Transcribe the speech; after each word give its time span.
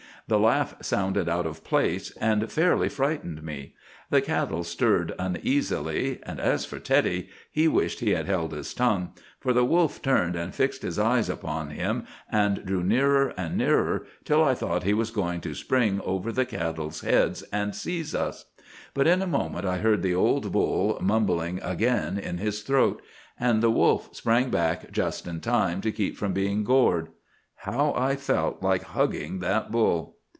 The 0.27 0.39
laugh 0.39 0.77
sounded 0.81 1.27
out 1.27 1.45
of 1.45 1.61
place, 1.61 2.11
and 2.11 2.49
fairly 2.49 2.87
frightened 2.87 3.43
me. 3.43 3.73
The 4.11 4.21
cattle 4.21 4.63
stirred 4.63 5.13
uneasily; 5.19 6.19
and 6.23 6.39
as 6.39 6.63
for 6.63 6.79
Teddy, 6.79 7.27
he 7.51 7.67
wished 7.67 7.99
he 7.99 8.11
had 8.11 8.27
held 8.27 8.53
his 8.53 8.73
tongue, 8.73 9.11
for 9.41 9.51
the 9.51 9.65
wolf 9.65 10.01
turned 10.01 10.37
and 10.37 10.55
fixed 10.55 10.83
his 10.83 10.97
eye 10.97 11.19
upon 11.19 11.71
him, 11.71 12.05
and 12.31 12.65
drew 12.65 12.81
nearer 12.81 13.33
and 13.35 13.57
nearer, 13.57 14.05
till 14.23 14.41
I 14.41 14.53
thought 14.53 14.83
he 14.83 14.93
was 14.93 15.11
going 15.11 15.41
to 15.41 15.53
spring 15.53 15.99
over 16.05 16.31
the 16.31 16.45
cattle's 16.45 17.01
heads 17.01 17.41
and 17.51 17.75
seize 17.75 18.15
us. 18.15 18.45
But 18.93 19.07
in 19.07 19.21
a 19.21 19.27
minute 19.27 19.65
I 19.65 19.79
heard 19.79 20.01
the 20.01 20.15
old 20.15 20.53
bull 20.53 20.97
mumbling 21.01 21.59
again 21.61 22.17
in 22.17 22.37
his 22.37 22.61
throat; 22.61 23.01
and 23.37 23.61
the 23.61 23.71
wolf 23.71 24.15
sprang 24.15 24.49
back 24.49 24.93
just 24.93 25.27
in 25.27 25.41
time 25.41 25.81
to 25.81 25.91
keep 25.91 26.15
from 26.15 26.31
being 26.31 26.63
gored. 26.63 27.09
How 27.55 27.93
I 27.97 28.15
felt 28.15 28.63
like 28.63 28.83
hugging 28.83 29.39
that 29.39 29.71
bull! 29.73 30.15